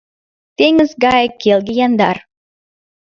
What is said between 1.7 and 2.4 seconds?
яндар.